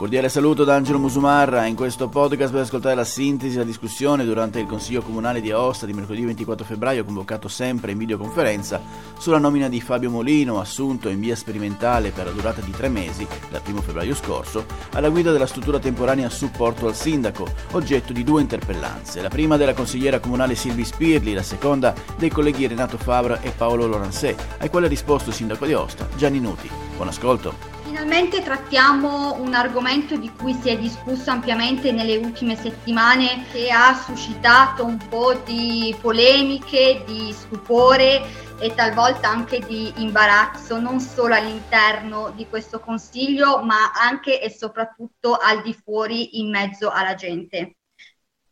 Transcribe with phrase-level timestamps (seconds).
[0.00, 1.66] cordiale saluto da Angelo Musumarra.
[1.66, 5.84] In questo podcast per ascoltare la sintesi della discussione durante il Consiglio Comunale di Aosta
[5.84, 8.80] di mercoledì 24 febbraio, convocato sempre in videoconferenza,
[9.18, 13.26] sulla nomina di Fabio Molino, assunto in via sperimentale per la durata di tre mesi,
[13.50, 18.40] dal 1 febbraio scorso, alla guida della struttura temporanea supporto al sindaco, oggetto di due
[18.40, 19.20] interpellanze.
[19.20, 23.86] La prima della consigliera comunale Silvi Spirli, la seconda dei colleghi Renato Favra e Paolo
[23.86, 26.70] Loransè, ai quali ha risposto il sindaco di Aosta, Gianni Nuti.
[26.96, 27.79] Buon ascolto.
[28.00, 33.94] Finalmente trattiamo un argomento di cui si è discusso ampiamente nelle ultime settimane che ha
[33.94, 38.22] suscitato un po' di polemiche, di stupore
[38.58, 45.36] e talvolta anche di imbarazzo non solo all'interno di questo consiglio ma anche e soprattutto
[45.36, 47.79] al di fuori in mezzo alla gente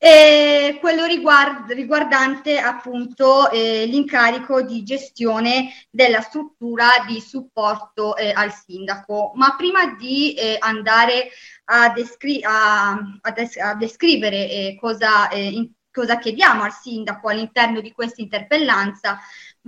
[0.01, 8.53] e quello riguard- riguardante appunto eh, l'incarico di gestione della struttura di supporto eh, al
[8.53, 9.33] sindaco.
[9.35, 11.31] Ma prima di eh, andare
[11.65, 17.29] a, descri- a, a, des- a descrivere eh, cosa, eh, in- cosa chiediamo al sindaco
[17.29, 19.19] all'interno di questa interpellanza,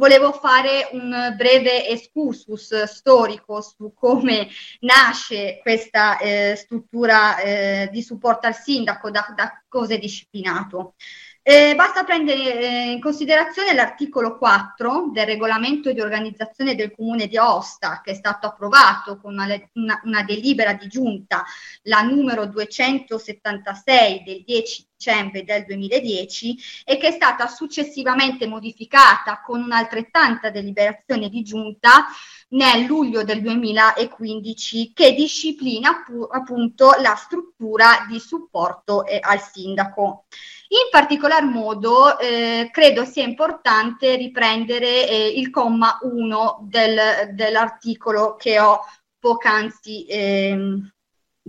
[0.01, 4.49] volevo fare un breve excursus storico su come
[4.81, 10.95] nasce questa eh, struttura eh, di supporto al sindaco, da, da cosa è disciplinato.
[11.43, 17.37] Eh, basta prendere eh, in considerazione l'articolo 4 del regolamento di organizzazione del comune di
[17.37, 21.45] Aosta, che è stato approvato con una, una, una delibera di giunta,
[21.83, 29.63] la numero 276 del 10 dicembre del 2010 e che è stata successivamente modificata con
[29.63, 32.07] un'altrettanta deliberazione di giunta
[32.51, 40.27] nel luglio del 2015 che disciplina appunto la struttura di supporto eh, al sindaco.
[40.69, 48.61] In particolar modo eh, credo sia importante riprendere eh, il comma 1 del, dell'articolo che
[48.61, 48.81] ho
[49.19, 50.57] poc'anzi eh,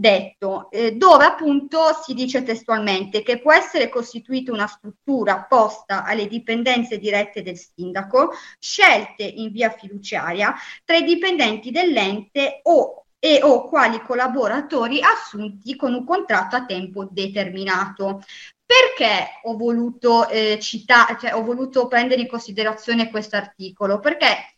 [0.02, 6.28] detto, eh, dove appunto si dice testualmente che può essere costituita una struttura posta alle
[6.28, 10.54] dipendenze dirette del sindaco, scelte in via fiduciaria
[10.84, 17.08] tra i dipendenti dell'ente o e o quali collaboratori assunti con un contratto a tempo
[17.10, 18.24] determinato.
[18.66, 24.00] Perché ho voluto eh, citare, cioè ho voluto prendere in considerazione questo articolo?
[24.00, 24.56] Perché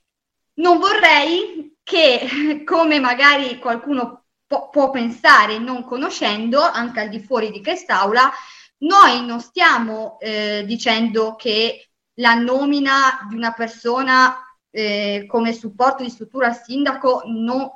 [0.61, 7.51] non vorrei che, come magari qualcuno po- può pensare non conoscendo, anche al di fuori
[7.51, 8.31] di quest'aula,
[8.79, 14.35] noi non stiamo eh, dicendo che la nomina di una persona
[14.69, 17.69] eh, come supporto di struttura al sindaco non,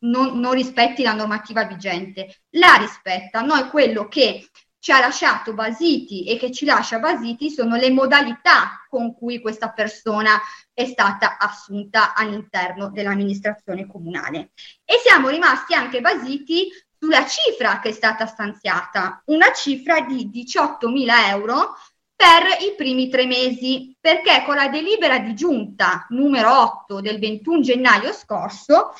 [0.00, 3.40] non, non rispetti la normativa vigente, la rispetta.
[3.40, 4.48] Noi quello che
[4.84, 9.70] ci ha lasciato basiti e che ci lascia basiti sono le modalità con cui questa
[9.70, 10.38] persona
[10.74, 14.50] è stata assunta all'interno dell'amministrazione comunale.
[14.84, 16.68] E siamo rimasti anche basiti
[16.98, 21.78] sulla cifra che è stata stanziata, una cifra di 18.000 euro
[22.14, 27.60] per i primi tre mesi, perché con la delibera di giunta numero 8 del 21
[27.62, 28.92] gennaio scorso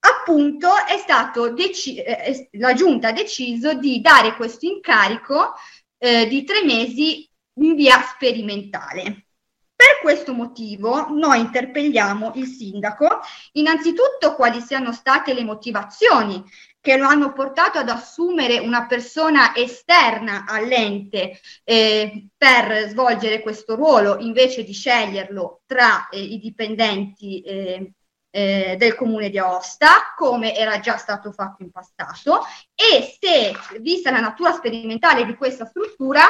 [0.00, 5.54] appunto è stato deci- eh, la giunta ha deciso di dare questo incarico
[5.98, 9.26] eh, di tre mesi in via sperimentale.
[9.80, 13.20] Per questo motivo noi interpelliamo il sindaco
[13.52, 16.44] innanzitutto quali siano state le motivazioni
[16.80, 24.18] che lo hanno portato ad assumere una persona esterna all'ente eh, per svolgere questo ruolo
[24.18, 27.92] invece di sceglierlo tra eh, i dipendenti eh,
[28.30, 32.40] eh, del comune di Aosta, come era già stato fatto in passato,
[32.74, 36.22] e se, vista la natura sperimentale di questa struttura,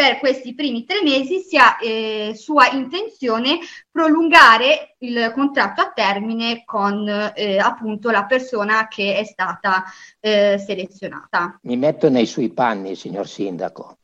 [0.00, 3.58] per questi primi tre mesi sia eh, sua intenzione
[3.90, 9.84] prolungare il contratto a termine con eh, appunto la persona che è stata
[10.18, 11.58] eh, selezionata.
[11.64, 13.98] Mi metto nei suoi panni, signor Sindaco.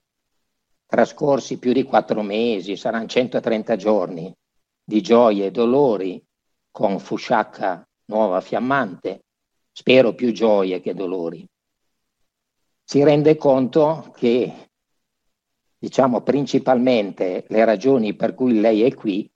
[0.85, 4.31] Trascorsi più di quattro mesi, saranno 130 giorni
[4.85, 6.23] di gioie dolori
[6.77, 9.23] con Fusciacca nuova fiammante,
[9.73, 11.43] spero più gioie che dolori.
[12.85, 14.69] Si rende conto che,
[15.79, 19.27] diciamo, principalmente le ragioni per cui lei è qui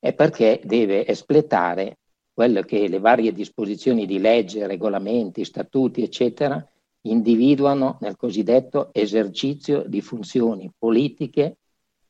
[0.00, 1.98] è perché deve espletare
[2.32, 6.68] quelle che le varie disposizioni di legge, regolamenti, statuti, eccetera,
[7.02, 11.58] individuano nel cosiddetto esercizio di funzioni politiche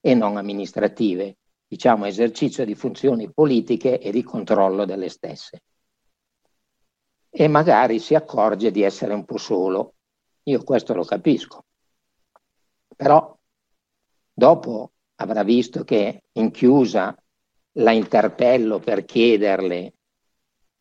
[0.01, 1.37] e non amministrative,
[1.67, 5.63] diciamo, esercizio di funzioni politiche e di controllo delle stesse.
[7.29, 9.95] E magari si accorge di essere un po' solo.
[10.45, 11.65] Io questo lo capisco.
[12.95, 13.37] Però
[14.33, 17.15] dopo avrà visto che in chiusa
[17.79, 19.93] la interpello per chiederle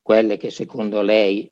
[0.01, 1.51] quelle che secondo lei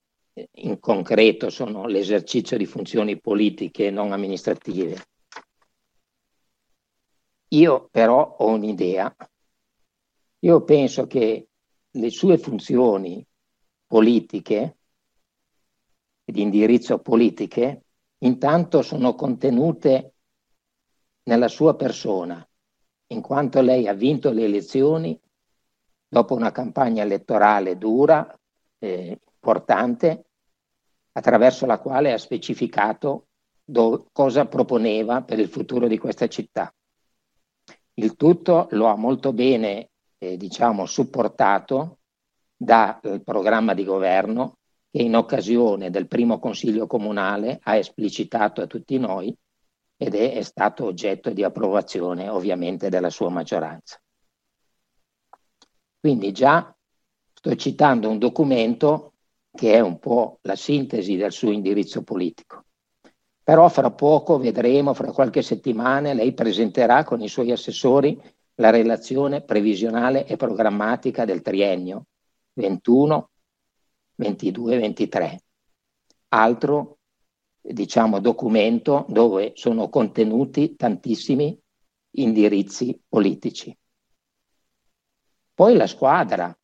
[0.52, 5.02] in concreto sono l'esercizio di funzioni politiche non amministrative.
[7.54, 9.16] Io però ho un'idea.
[10.40, 11.48] Io penso che
[11.90, 13.26] le sue funzioni
[13.86, 14.78] politiche
[16.26, 17.84] di indirizzo politiche
[18.20, 20.14] intanto sono contenute
[21.24, 22.46] nella sua persona,
[23.08, 25.20] in quanto lei ha vinto le elezioni
[26.08, 28.36] dopo una campagna elettorale dura,
[28.80, 30.26] eh, importante,
[31.12, 33.28] attraverso la quale ha specificato
[33.64, 36.74] do, cosa proponeva per il futuro di questa città.
[37.96, 42.00] Il tutto lo ha molto bene, eh, diciamo, supportato
[42.56, 44.58] dal programma di governo
[44.90, 49.36] che in occasione del primo consiglio comunale ha esplicitato a tutti noi
[49.98, 54.00] ed è, è stato oggetto di approvazione ovviamente della sua maggioranza.
[56.00, 56.76] Quindi già
[57.34, 59.14] sto citando un documento
[59.52, 62.66] che è un po' la sintesi del suo indirizzo politico.
[63.44, 68.20] Però fra poco vedremo, fra qualche settimana, lei presenterà con i suoi assessori
[68.56, 72.06] la relazione previsionale e programmatica del triennio
[72.54, 73.30] 21,
[74.16, 75.44] 22, 23.
[76.30, 77.00] Altro,
[77.60, 81.60] diciamo, documento dove sono contenuti tantissimi
[82.12, 83.76] indirizzi politici.
[85.54, 86.58] Poi la squadra.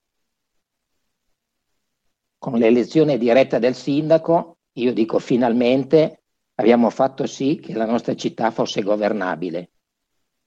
[2.38, 6.19] Con l'elezione diretta del sindaco, io dico finalmente
[6.60, 9.72] abbiamo fatto sì che la nostra città fosse governabile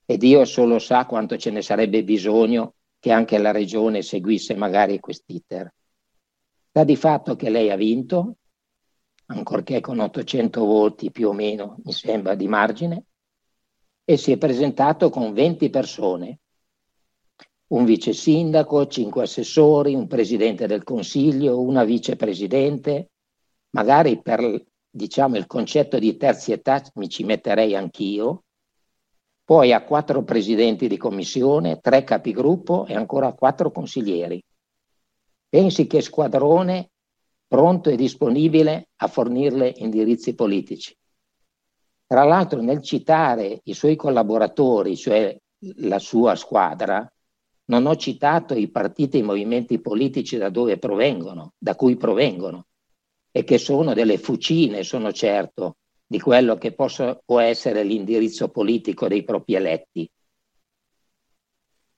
[0.05, 5.01] e Dio solo sa quanto ce ne sarebbe bisogno che anche la regione seguisse magari
[5.01, 5.73] quest'iter.
[6.69, 8.37] Sta di fatto che lei ha vinto,
[9.27, 13.05] ancorché con 800 voti più o meno, mi sembra, di margine,
[14.05, 16.41] e si è presentato con 20 persone,
[17.69, 23.11] un vice sindaco, cinque assessori, un presidente del consiglio, una vicepresidente,
[23.71, 28.45] magari per diciamo, il concetto di terzietà mi ci metterei anch'io,
[29.43, 34.43] poi ha quattro presidenti di commissione, tre capigruppo e ancora quattro consiglieri.
[35.49, 36.91] Pensi che squadrone
[37.49, 40.97] pronto e disponibile a fornirle indirizzi politici.
[42.07, 45.37] Tra l'altro nel citare i suoi collaboratori, cioè
[45.77, 47.11] la sua squadra,
[47.67, 52.67] non ho citato i partiti e i movimenti politici da dove provengono, da cui provengono,
[53.33, 59.09] e che sono delle fucine, sono certo, di quello che posso, può essere l'indirizzo politico
[59.09, 60.09] dei propri eletti.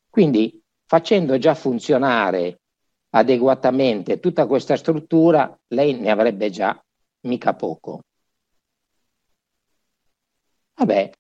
[0.08, 2.60] Quindi facendo già funzionare
[3.10, 6.81] adeguatamente tutta questa struttura, lei ne avrebbe già
[7.22, 8.02] mica poco.
[10.76, 11.10] Vabbè,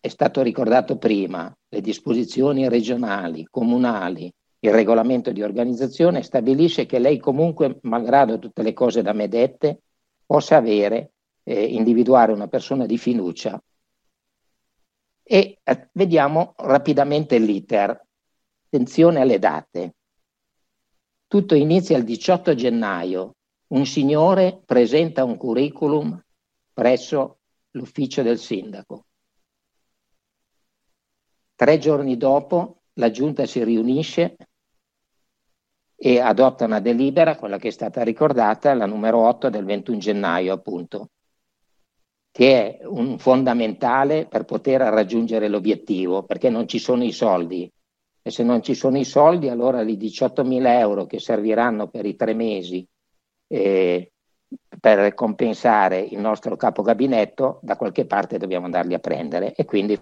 [0.00, 4.32] è stato ricordato prima, le disposizioni regionali, comunali,
[4.64, 9.82] il regolamento di organizzazione stabilisce che lei comunque, malgrado tutte le cose da me dette,
[10.24, 13.60] possa avere, eh, individuare una persona di fiducia.
[15.20, 18.06] E eh, vediamo rapidamente l'iter.
[18.66, 19.94] Attenzione alle date.
[21.26, 23.34] Tutto inizia il 18 gennaio.
[23.68, 26.24] Un signore presenta un curriculum
[26.72, 27.40] presso
[27.72, 29.06] l'ufficio del sindaco.
[31.56, 34.36] Tre giorni dopo la giunta si riunisce
[36.04, 40.52] e adotta una delibera, quella che è stata ricordata, la numero 8 del 21 gennaio
[40.52, 41.10] appunto,
[42.32, 47.72] che è un fondamentale per poter raggiungere l'obiettivo, perché non ci sono i soldi.
[48.20, 52.16] E se non ci sono i soldi, allora i 18.000 euro che serviranno per i
[52.16, 52.84] tre mesi
[53.46, 54.10] eh,
[54.80, 59.54] per compensare il nostro capo gabinetto, da qualche parte dobbiamo andarli a prendere.
[59.54, 59.96] E quindi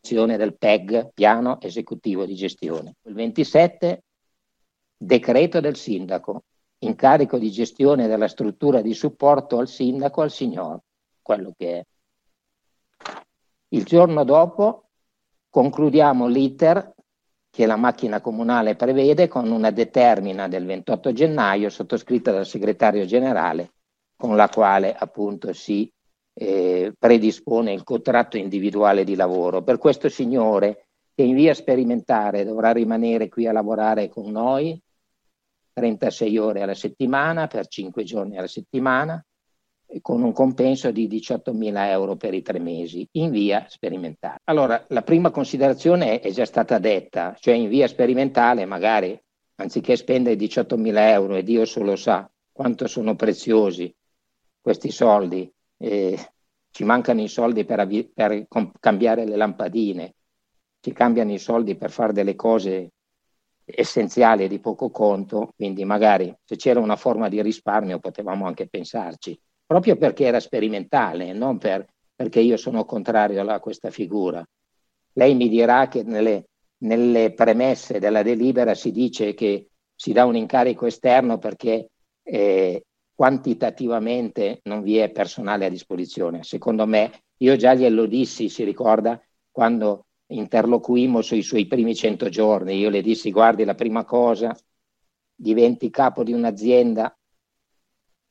[0.00, 2.94] del PEG, piano esecutivo di gestione.
[3.02, 4.04] Il 27
[5.02, 6.42] Decreto del sindaco,
[6.80, 10.78] incarico di gestione della struttura di supporto al sindaco, al signor,
[11.22, 11.84] quello che è.
[13.68, 14.90] Il giorno dopo
[15.48, 16.92] concludiamo l'iter
[17.48, 23.72] che la macchina comunale prevede con una determina del 28 gennaio sottoscritta dal segretario generale
[24.16, 25.90] con la quale appunto si
[26.34, 29.62] eh, predispone il contratto individuale di lavoro.
[29.62, 34.78] Per questo signore che in via sperimentale dovrà rimanere qui a lavorare con noi
[35.80, 39.24] 36 ore alla settimana per 5 giorni alla settimana
[40.02, 44.38] con un compenso di 18.000 euro per i tre mesi in via sperimentale.
[44.44, 49.18] Allora, la prima considerazione è già stata detta, cioè in via sperimentale magari
[49.56, 53.92] anziché spendere 18.000 euro e Dio solo sa quanto sono preziosi
[54.60, 56.18] questi soldi, eh,
[56.70, 60.14] ci mancano i soldi per, avvi- per com- cambiare le lampadine,
[60.80, 62.92] ci cambiano i soldi per fare delle cose
[63.74, 69.38] essenziale di poco conto, quindi magari se c'era una forma di risparmio potevamo anche pensarci,
[69.66, 74.44] proprio perché era sperimentale, non per, perché io sono contrario a questa figura.
[75.14, 76.48] Lei mi dirà che nelle,
[76.78, 81.90] nelle premesse della delibera si dice che si dà un incarico esterno perché
[82.22, 82.84] eh,
[83.14, 86.42] quantitativamente non vi è personale a disposizione.
[86.42, 92.78] Secondo me, io già glielo dissi, si ricorda, quando interloquimmo sui suoi primi 100 giorni.
[92.78, 94.56] Io le dissi, guardi, la prima cosa,
[95.34, 97.16] diventi capo di un'azienda,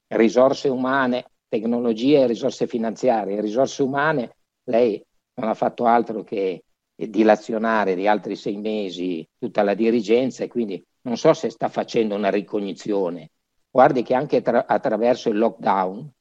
[0.08, 3.42] risorse umane, tecnologie e risorse finanziarie.
[3.42, 5.04] Risorse umane, lei
[5.36, 6.64] non ha fatto altro che
[6.96, 12.16] dilazionare di altri sei mesi tutta la dirigenza e quindi non so se sta facendo
[12.16, 13.32] una ricognizione.
[13.70, 16.12] Guardi che anche tra- attraverso il lockdown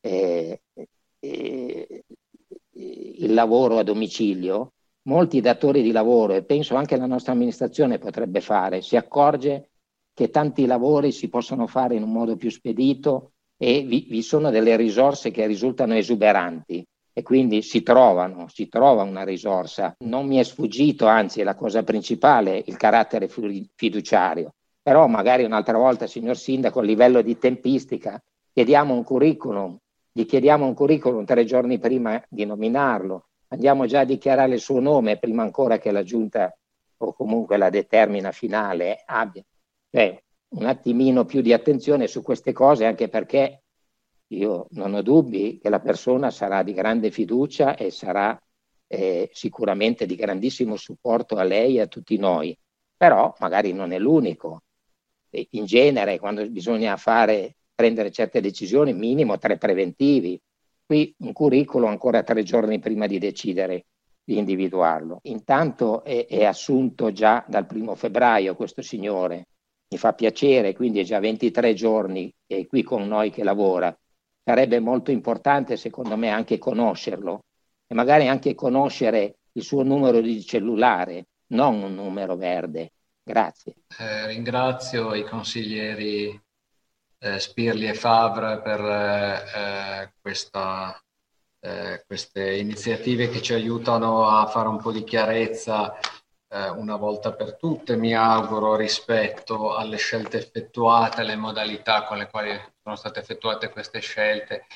[0.00, 0.60] eh,
[1.18, 2.04] eh,
[2.76, 4.73] il lavoro a domicilio
[5.06, 9.70] molti datori di lavoro, e penso anche la nostra amministrazione potrebbe fare, si accorge
[10.14, 14.50] che tanti lavori si possono fare in un modo più spedito e vi, vi sono
[14.50, 19.94] delle risorse che risultano esuberanti e quindi si trovano, si trova una risorsa.
[20.04, 24.54] Non mi è sfuggito, anzi è la cosa principale, il carattere fiduciario.
[24.82, 28.20] Però magari un'altra volta, signor Sindaco, a livello di tempistica,
[28.52, 29.78] chiediamo un curriculum,
[30.12, 34.80] gli chiediamo un curriculum tre giorni prima di nominarlo, andiamo già a dichiarare il suo
[34.80, 36.54] nome prima ancora che la giunta
[36.98, 39.42] o comunque la determina finale abbia
[39.90, 43.62] cioè, un attimino più di attenzione su queste cose anche perché
[44.28, 48.40] io non ho dubbi che la persona sarà di grande fiducia e sarà
[48.86, 52.56] eh, sicuramente di grandissimo supporto a lei e a tutti noi,
[52.96, 54.62] però magari non è l'unico.
[55.30, 60.40] In genere, quando bisogna fare, prendere certe decisioni, minimo tre preventivi,
[60.86, 63.86] Qui un curriculum ancora tre giorni prima di decidere
[64.24, 65.20] di individuarlo.
[65.24, 69.48] Intanto è, è assunto già dal primo febbraio questo signore,
[69.88, 73.96] mi fa piacere, quindi è già 23 giorni che è qui con noi che lavora.
[74.42, 77.44] Sarebbe molto importante secondo me anche conoscerlo
[77.86, 82.92] e magari anche conoscere il suo numero di cellulare, non un numero verde.
[83.22, 83.74] Grazie.
[83.98, 86.38] Eh, ringrazio i consiglieri
[87.18, 91.02] eh, Spirli e Favre per eh, eh, questa,
[91.60, 95.98] eh, queste iniziative che ci aiutano a fare un po' di chiarezza
[96.54, 102.56] una volta per tutte, mi auguro rispetto alle scelte effettuate, alle modalità con le quali
[102.80, 104.66] sono state effettuate queste scelte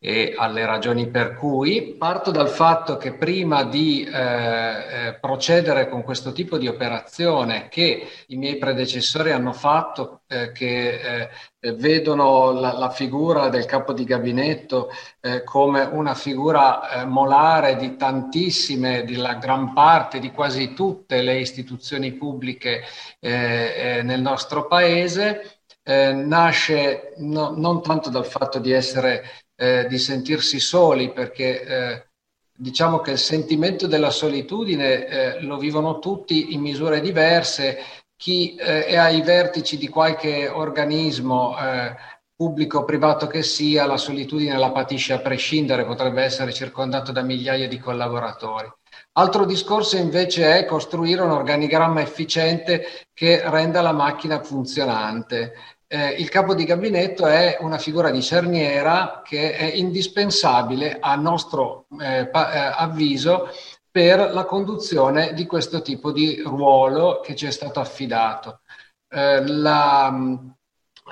[0.00, 1.94] e alle ragioni per cui.
[1.98, 8.06] Parto dal fatto che prima di eh, eh, procedere con questo tipo di operazione che
[8.28, 14.04] i miei predecessori hanno fatto, eh, che eh, vedono la, la, figura del capo di
[14.04, 14.90] gabinetto
[15.20, 21.38] eh, come una figura eh, molare di tantissime, della gran parte, di quasi tutte le
[21.40, 22.82] istituzioni pubbliche
[23.20, 31.12] nel nostro paese, nasce no, non tanto dal fatto di essere eh, di sentirsi soli
[31.12, 32.06] perché eh,
[32.54, 37.78] diciamo che il sentimento della solitudine eh, lo vivono tutti in misure diverse.
[38.16, 41.94] Chi eh, è ai vertici di qualche organismo eh,
[42.34, 47.22] pubblico o privato che sia, la solitudine la patisce a prescindere, potrebbe essere circondato da
[47.22, 48.70] migliaia di collaboratori.
[49.14, 55.52] Altro discorso invece è costruire un organigramma efficiente che renda la macchina funzionante
[55.88, 61.86] eh, il capo di gabinetto è una figura di cerniera che è indispensabile a nostro
[62.00, 63.48] eh, pa- eh, avviso
[63.90, 68.60] per la conduzione di questo tipo di ruolo che ci è stato affidato.
[69.08, 70.14] Eh, la,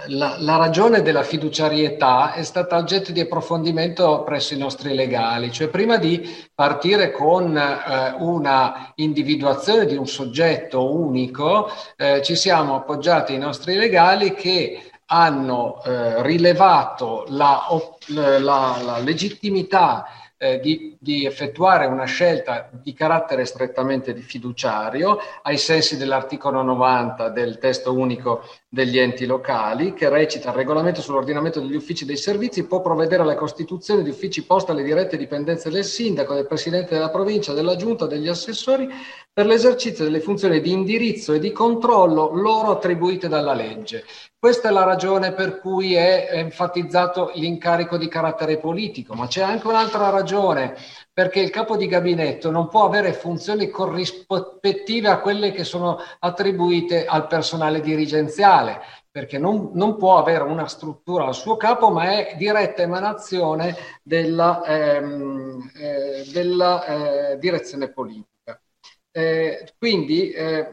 [0.08, 5.68] la, la, ragione della fiduciarietà è stata oggetto di approfondimento presso i nostri legali, cioè
[5.68, 13.32] prima di partire con eh, una individuazione di un soggetto unico, eh, ci siamo appoggiati
[13.32, 17.62] ai nostri legali che hanno eh, rilevato la,
[18.08, 20.06] la, la legittimità
[20.38, 27.58] eh, di, di, effettuare una scelta di carattere strettamente fiduciario ai sensi dell'articolo 90 del
[27.58, 32.82] testo unico degli enti locali che recita il regolamento sull'ordinamento degli uffici dei servizi può
[32.82, 37.54] provvedere alla costituzione di uffici posti alle dirette dipendenze del sindaco, del presidente della provincia,
[37.54, 38.88] della giunta, degli assessori
[39.32, 44.04] per l'esercizio delle funzioni di indirizzo e di controllo loro attribuite dalla legge.
[44.46, 49.66] Questa è la ragione per cui è enfatizzato l'incarico di carattere politico, ma c'è anche
[49.66, 50.76] un'altra ragione,
[51.12, 57.06] perché il capo di gabinetto non può avere funzioni corrispettive a quelle che sono attribuite
[57.06, 62.36] al personale dirigenziale, perché non, non può avere una struttura al suo capo, ma è
[62.38, 66.84] diretta emanazione della, ehm, eh, della
[67.32, 68.62] eh, direzione politica.
[69.10, 70.70] Eh, quindi eh,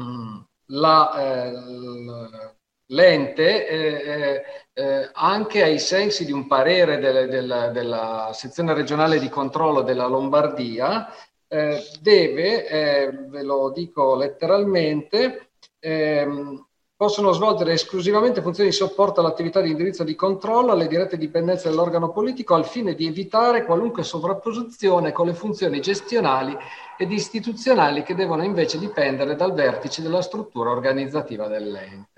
[0.00, 0.38] mm,
[0.70, 2.55] la, eh,
[2.88, 9.28] l'ente, eh, eh, anche ai sensi di un parere delle, della, della, sezione regionale di
[9.28, 11.08] controllo della Lombardia,
[11.48, 16.66] eh, deve, eh, ve lo dico letteralmente, ehm,
[16.96, 22.10] possono svolgere esclusivamente funzioni di supporto all'attività di indirizzo di controllo alle dirette dipendenze dell'organo
[22.10, 26.56] politico al fine di evitare qualunque sovrapposizione con le funzioni gestionali
[26.96, 32.15] ed istituzionali che devono invece dipendere dal vertice della struttura organizzativa dell'ente.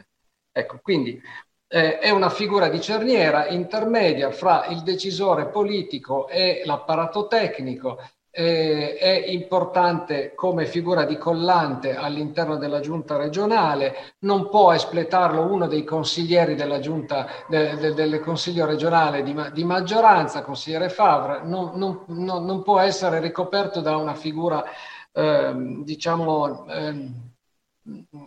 [0.52, 1.20] Ecco, quindi
[1.68, 7.98] eh, è una figura di cerniera intermedia fra il decisore politico e l'apparato tecnico
[8.30, 15.66] eh, è importante come figura di collante all'interno della giunta regionale, non può espletarlo uno
[15.66, 21.72] dei consiglieri della giunta de, de, del consiglio regionale di, di, maggioranza, consigliere Favre, non,
[21.74, 24.64] non, non, non, può essere ricoperto da una figura
[25.12, 25.52] eh,
[25.82, 27.10] diciamo eh,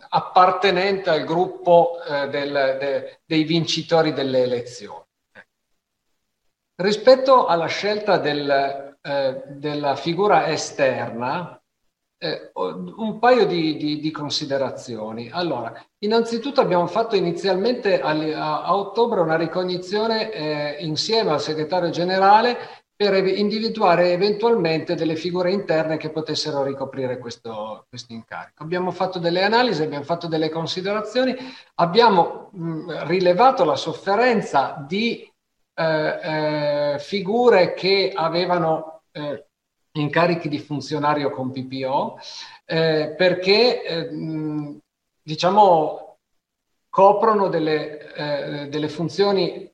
[0.08, 5.04] appartenente al gruppo eh, del, de, dei vincitori delle elezioni.
[6.74, 11.60] Rispetto alla scelta del eh, della figura esterna
[12.18, 15.28] eh, un paio di, di, di, considerazioni.
[15.28, 18.10] Allora, innanzitutto abbiamo fatto inizialmente a,
[18.62, 25.96] a, ottobre una ricognizione eh, insieme al segretario generale per individuare eventualmente delle figure interne
[25.96, 28.62] che potessero ricoprire questo, questo incarico.
[28.62, 31.34] Abbiamo fatto delle analisi, abbiamo fatto delle considerazioni,
[31.74, 35.28] abbiamo mh, rilevato la sofferenza di
[35.74, 35.84] eh,
[36.94, 39.46] eh, figure che avevano eh,
[39.94, 42.18] incarichi di funzionario con PPO
[42.64, 44.80] eh, perché eh,
[45.20, 46.11] diciamo
[46.92, 49.70] coprono delle, eh, delle funzioni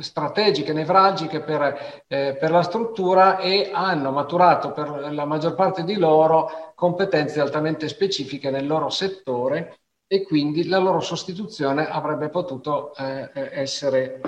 [0.00, 6.72] strategiche, nevralgiche per, per, la struttura e hanno maturato per la maggior parte di loro
[6.74, 14.20] competenze altamente specifiche nel loro settore e quindi la loro sostituzione avrebbe potuto essere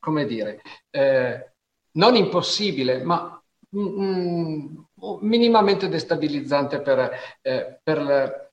[0.00, 1.52] come dire, eh,
[1.92, 3.40] non impossibile, ma
[3.76, 4.76] mm,
[5.20, 7.10] minimamente destabilizzante per,
[7.42, 8.49] eh, per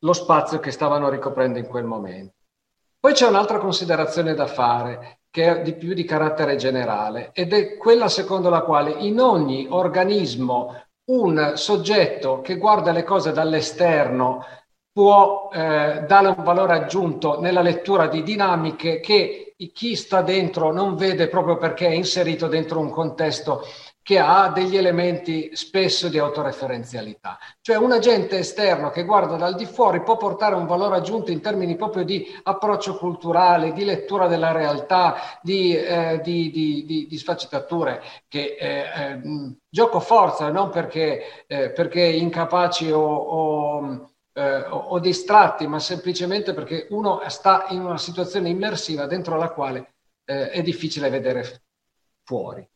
[0.00, 2.34] lo spazio che stavano ricoprendo in quel momento.
[3.00, 7.76] Poi c'è un'altra considerazione da fare, che è di più di carattere generale, ed è
[7.76, 10.74] quella secondo la quale in ogni organismo
[11.10, 14.44] un soggetto che guarda le cose dall'esterno
[14.92, 20.96] può eh, dare un valore aggiunto nella lettura di dinamiche che chi sta dentro non
[20.96, 23.62] vede proprio perché è inserito dentro un contesto
[24.08, 27.38] che ha degli elementi spesso di autoreferenzialità.
[27.60, 31.42] Cioè un agente esterno che guarda dal di fuori può portare un valore aggiunto in
[31.42, 38.00] termini proprio di approccio culturale, di lettura della realtà, di, eh, di, di, di sfaccettature
[38.28, 45.66] che eh, eh, gioco forza, non perché, eh, perché incapaci o, o eh, o, distratti,
[45.66, 51.10] ma semplicemente perché uno sta in una situazione immersiva dentro la quale eh, è difficile
[51.10, 51.64] vedere
[52.24, 52.66] fuori.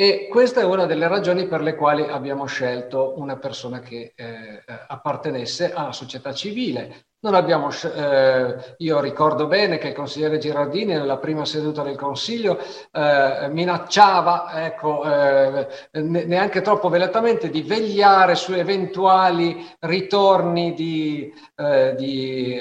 [0.00, 4.62] E questa è una delle ragioni per le quali abbiamo scelto una persona che eh,
[4.86, 11.44] appartenesse alla società civile, abbiamo, eh, io ricordo bene che il consigliere Girardini nella prima
[11.44, 12.60] seduta del Consiglio
[12.92, 22.56] eh, minacciava, ecco, eh, neanche troppo velatamente, di vegliare su eventuali ritorni di, eh, di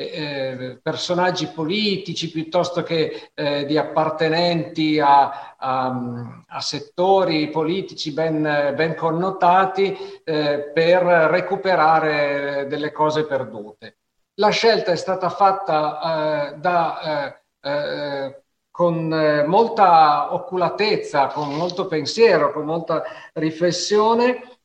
[0.00, 8.72] eh, eh, personaggi politici piuttosto che eh, di appartenenti a, a, a, settori politici ben,
[8.74, 13.98] ben connotati eh, per recuperare delle cose perdute.
[14.36, 22.64] La scelta è stata fatta eh, da, eh, con molta oculatezza, con molto pensiero, con
[22.64, 23.02] molta
[23.34, 24.60] riflessione.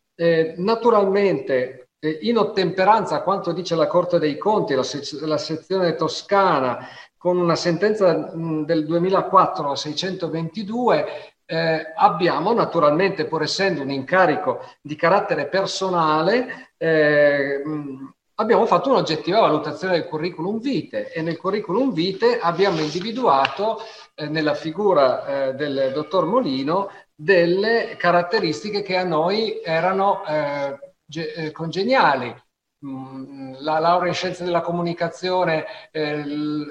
[0.55, 6.87] naturalmente in ottemperanza a quanto dice la Corte dei Conti, la, se- la sezione toscana,
[7.17, 15.47] con una sentenza del 2004 622, eh, abbiamo naturalmente, pur essendo un incarico di carattere
[15.47, 17.61] personale, eh,
[18.35, 23.79] abbiamo fatto un'oggettiva valutazione del curriculum vitae e nel curriculum vitae abbiamo individuato
[24.13, 30.77] eh, nella figura eh, del dottor Molino delle caratteristiche che a noi erano eh,
[31.13, 32.33] eh, congeniali.
[32.85, 36.19] Mm, la laurea in scienze della comunicazione eh,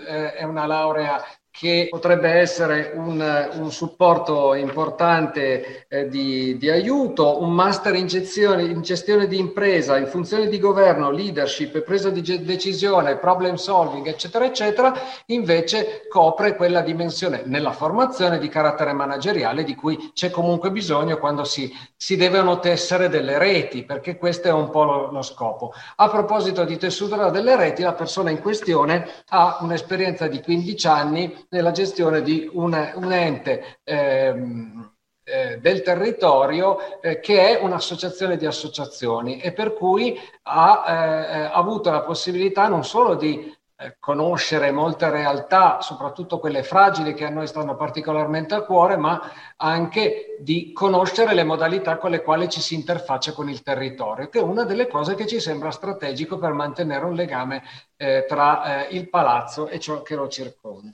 [0.06, 1.22] eh, è una laurea
[1.56, 8.64] che potrebbe essere un, un supporto importante eh, di, di, aiuto, un master in gestione,
[8.64, 14.46] in gestione, di impresa, in funzione di governo, leadership, presa di decisione, problem solving, eccetera,
[14.46, 14.92] eccetera,
[15.26, 21.44] invece copre quella dimensione nella formazione di carattere manageriale di cui c'è comunque bisogno quando
[21.44, 25.72] si, si devono tessere delle reti, perché questo è un po' lo, lo scopo.
[25.96, 31.42] A proposito di tessuto delle reti, la persona in questione ha un'esperienza di 15 anni
[31.54, 38.44] nella gestione di un, un ente ehm, eh, del territorio eh, che è un'associazione di
[38.44, 44.72] associazioni e per cui ha eh, eh avuto la possibilità non solo di eh, conoscere
[44.72, 49.20] molte realtà, soprattutto quelle fragili che a noi stanno particolarmente a cuore, ma
[49.56, 54.40] anche di conoscere le modalità con le quali ci si interfaccia con il territorio, che
[54.40, 57.62] è una delle cose che ci sembra strategico per mantenere un legame
[57.96, 60.92] eh, tra il palazzo e ciò che lo circonda.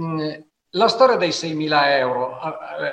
[0.00, 0.30] Mm,
[0.70, 2.38] la storia dei 6.000 euro,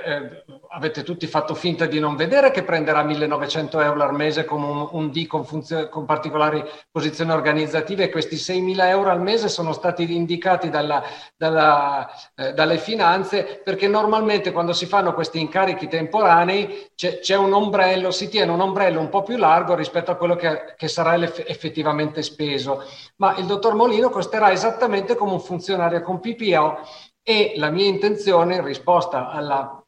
[0.04, 0.44] eh,
[0.76, 4.88] avete tutti fatto finta di non vedere che prenderà 1.900 euro al mese con un,
[4.92, 8.04] un D con, funzio- con, particolari posizioni organizzative?
[8.04, 11.02] E questi 6.000 euro al mese sono stati indicati dalla,
[11.38, 17.54] dalla, eh, dalle finanze perché normalmente quando si fanno questi incarichi temporanei c'è, c'è, un
[17.54, 21.16] ombrello, si tiene un ombrello un po' più largo rispetto a quello che, che sarà
[21.16, 22.84] effettivamente speso,
[23.18, 26.80] ma il dottor Molino costerà esattamente come un funzionario con PPO
[27.24, 29.85] e la mia intenzione, in risposta alla,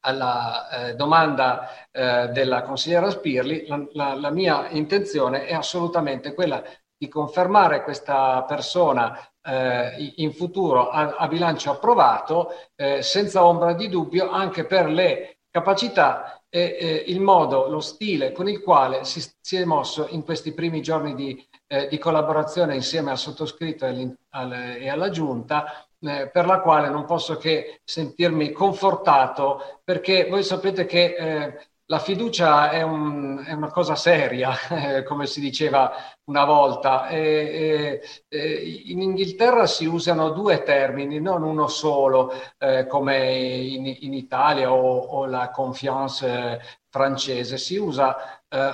[0.00, 6.62] alla eh, domanda eh, della consigliera Spirli, la, la, la, mia intenzione è assolutamente quella
[6.96, 13.88] di confermare questa persona eh, in futuro a, a bilancio approvato, eh, senza ombra di
[13.88, 19.24] dubbio, anche per le capacità e eh, il modo, lo stile con il quale si,
[19.40, 24.16] si è mosso in questi primi giorni di, eh, di collaborazione insieme al sottoscritto e,
[24.30, 30.42] al, e alla giunta eh, per la quale non posso che sentirmi confortato perché voi
[30.42, 34.52] sapete che eh, la fiducia è, un, è, una cosa seria,
[34.98, 35.92] eh, come si diceva
[36.24, 37.08] una volta.
[37.08, 44.14] E, e, in Inghilterra si usano due termini, non uno solo, eh, come in, in,
[44.14, 47.58] Italia o, o la confiance eh, francese.
[47.58, 48.72] Si usa eh,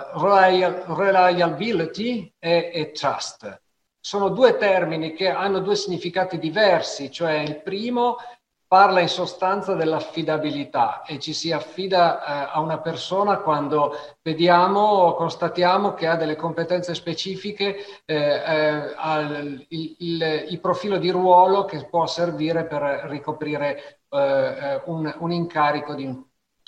[0.84, 3.64] reliability e, e trust
[4.06, 8.18] sono due termini che hanno due significati diversi, cioè il primo
[8.64, 15.94] parla in sostanza dell'affidabilità e ci si affida eh, a una persona quando vediamo, constatiamo
[15.94, 21.84] che ha delle competenze specifiche, eh, eh, al, il, il, il, profilo di ruolo che
[21.86, 26.22] può servire per ricoprire eh, eh, un, un, incarico di un,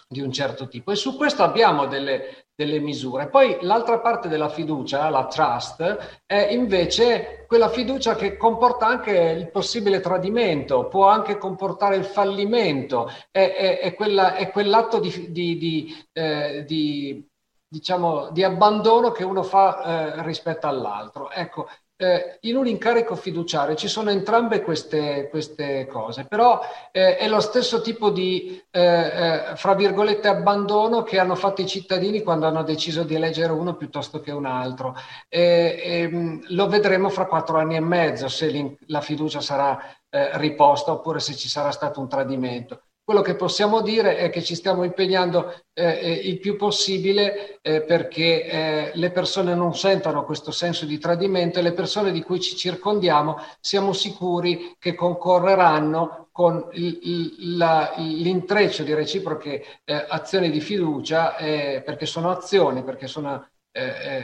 [0.09, 0.91] di un certo tipo.
[0.91, 3.29] E su questo abbiamo delle, delle misure.
[3.29, 9.49] Poi l'altra parte della fiducia, la trust, è invece quella fiducia che comporta anche il
[9.53, 15.57] possibile tradimento, può anche comportare il fallimento, è, è, è, quella, è quell'atto di, di,
[15.57, 17.25] di, eh, di,
[17.69, 21.31] diciamo, di abbandono che uno fa eh, rispetto all'altro.
[21.31, 21.69] Ecco,
[22.01, 26.61] eh, in un incarico fiduciario ci sono entrambe queste, queste cose, però
[26.93, 31.67] eh, è lo stesso tipo di, eh, eh fra virgolette, abbandono che hanno fatto i
[31.67, 34.95] cittadini quando hanno deciso di eleggere uno piuttosto che un altro.
[35.29, 41.19] Ehm, lo vedremo fra quattro anni e mezzo se la fiducia sarà eh, riposta oppure
[41.19, 42.83] se ci sarà stato un tradimento.
[43.09, 47.81] Quello che possiamo dire è che ci stiamo impegnando eh, eh, il più possibile eh,
[47.81, 52.39] perché eh, le persone non sentano questo senso di tradimento e le persone di cui
[52.39, 60.51] ci circondiamo siamo sicuri che concorreranno con il, il, la, l'intreccio di reciproche eh, azioni
[60.51, 63.49] di fiducia eh, perché sono azioni, perché sono,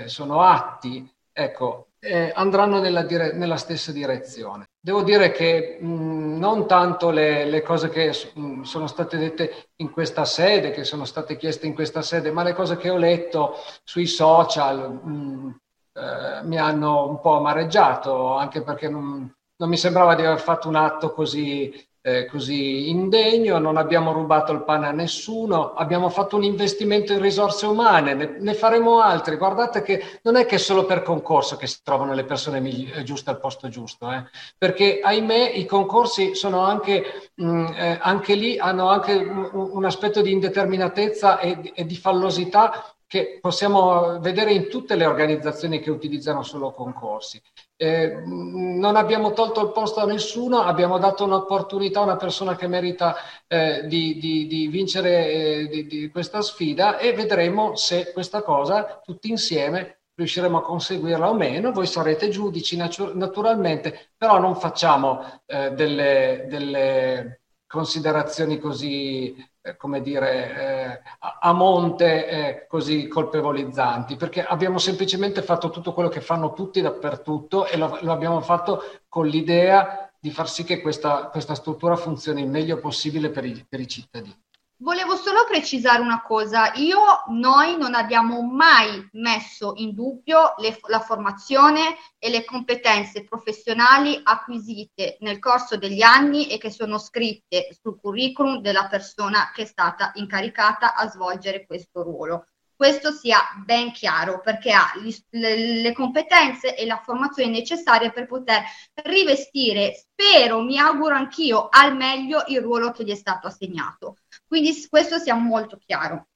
[0.05, 1.11] sono atti.
[1.33, 1.87] Ecco,
[2.35, 4.67] andranno nella, dire- nella, stessa direzione.
[4.85, 9.91] Devo dire che mh, non tanto le, le cose che mh, sono state dette in
[9.91, 13.55] questa sede, che sono state chieste in questa sede, ma le cose che ho letto
[13.83, 15.61] sui social mh,
[15.95, 20.69] eh, mi hanno un po' amareggiato, anche perché non, non mi sembrava di aver fatto
[20.69, 21.73] un atto così
[22.07, 27.21] eh, così indegno, non abbiamo rubato il pane a nessuno, abbiamo fatto un investimento in
[27.23, 29.37] risorse umane, ne, ne, faremo altri.
[29.37, 33.03] Guardate che non è che è solo per concorso che si trovano le persone migli-
[33.05, 34.23] giuste al posto giusto, eh?
[34.59, 39.85] perché ahimè i concorsi sono anche, mh, mm, eh, anche lì, hanno anche un, un,
[39.87, 45.93] aspetto di indeterminatezza e, e di fallosità che possiamo vedere in tutte le organizzazioni che
[45.93, 47.41] utilizzano solo concorsi.
[47.77, 52.67] Eh, non abbiamo tolto il posto a nessuno, abbiamo dato un'opportunità a una persona che
[52.67, 53.15] merita
[53.47, 59.31] eh, di, di, di, vincere eh, di, questa sfida e vedremo se questa cosa tutti
[59.31, 66.47] insieme riusciremo a conseguirla o meno, voi sarete giudici naturalmente, però non facciamo eh, delle,
[66.49, 69.35] delle, considerazioni così,
[69.77, 71.03] come dire, eh,
[71.41, 77.67] a monte eh, così colpevolizzanti, perché abbiamo semplicemente fatto tutto quello che fanno tutti dappertutto
[77.67, 82.43] e lo, lo abbiamo fatto con l'idea di far sì che questa, questa struttura funzioni
[82.43, 84.44] il meglio possibile per i, per i cittadini.
[84.85, 91.01] Volevo solo precisare una cosa, io, noi non abbiamo mai messo in dubbio le, la
[91.01, 97.99] formazione e le competenze professionali acquisite nel corso degli anni e che sono scritte sul
[97.99, 104.41] curriculum della persona che è stata incaricata a svolgere questo ruolo questo sia ben chiaro
[104.41, 104.93] perché ha
[105.31, 108.63] le, le, competenze e la formazione necessarie per poter
[109.05, 114.19] rivestire, spero, mi auguro anch'io, al meglio il ruolo che gli è stato assegnato.
[114.47, 116.29] Quindi questo sia molto chiaro.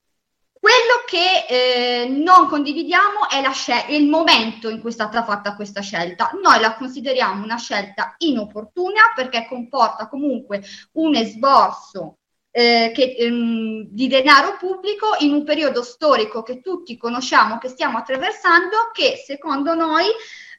[0.61, 5.81] Quello che eh, non condividiamo è scel- il momento in cui è stata fatta questa
[5.81, 6.31] scelta.
[6.43, 12.19] Noi la consideriamo una scelta inopportuna perché comporta comunque un esborso
[12.59, 17.99] eh, che, ehm, di denaro pubblico in un periodo storico che tutti conosciamo, che stiamo
[17.99, 20.07] attraversando, che secondo noi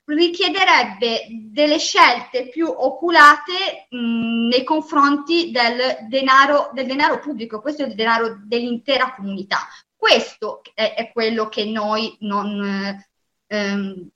[0.05, 7.88] richiederebbe delle scelte più oculate mh, nei confronti del denaro, del denaro pubblico, questo è
[7.88, 9.67] il denaro dell'intera comunità.
[9.93, 12.97] Questo è, è quello che noi non,
[13.45, 14.09] ehm,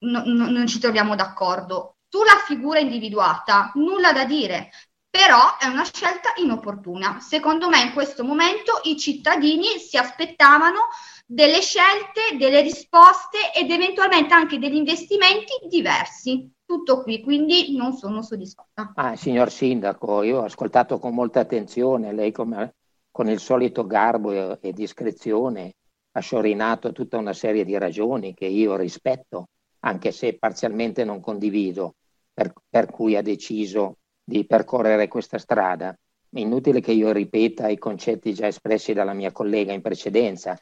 [0.00, 1.96] no, non ci troviamo d'accordo.
[2.06, 4.70] Sulla figura individuata, nulla da dire
[5.16, 7.20] però è una scelta inopportuna.
[7.20, 10.80] Secondo me in questo momento i cittadini si aspettavano
[11.24, 16.52] delle scelte, delle risposte ed eventualmente anche degli investimenti diversi.
[16.66, 18.92] Tutto qui, quindi non sono soddisfatta.
[18.94, 22.74] Ah, signor Sindaco, io ho ascoltato con molta attenzione, lei come,
[23.10, 25.76] con il solito garbo e, e discrezione
[26.12, 29.48] ha sciorinato tutta una serie di ragioni che io rispetto,
[29.80, 31.94] anche se parzialmente non condivido,
[32.34, 33.96] per, per cui ha deciso
[34.28, 35.96] di percorrere questa strada.
[36.30, 40.58] Inutile che io ripeta i concetti già espressi dalla mia collega in precedenza.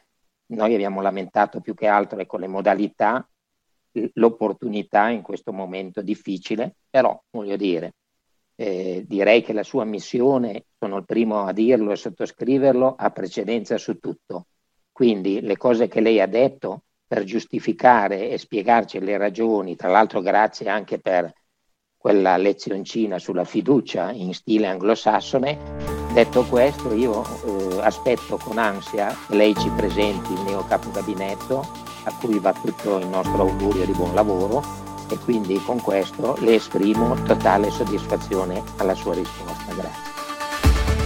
[0.47, 3.27] Noi abbiamo lamentato più che altro ecco, le modalità,
[4.13, 7.95] l'opportunità in questo momento difficile, però voglio dire,
[8.55, 13.79] eh, direi che la sua missione, sono il primo a dirlo e sottoscriverlo, ha precedenza
[13.79, 14.45] su tutto.
[14.91, 20.21] Quindi le cose che lei ha detto per giustificare e spiegarci le ragioni, tra l'altro
[20.21, 21.33] grazie anche per
[22.05, 25.57] quella lezioncina sulla fiducia in stile anglosassone.
[26.13, 31.67] Detto questo, io eh, aspetto con ansia che lei ci presenti il neo capo gabinetto,
[32.03, 34.63] a cui va tutto il nostro augurio di buon lavoro
[35.09, 39.73] e quindi con questo le esprimo totale soddisfazione alla sua risposta.
[39.73, 40.14] Grazie.